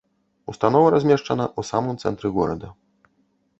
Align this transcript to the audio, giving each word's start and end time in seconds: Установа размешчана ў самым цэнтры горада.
Установа 0.53 0.87
размешчана 0.95 1.45
ў 1.49 1.61
самым 1.73 1.95
цэнтры 2.07 2.27
горада. 2.41 2.67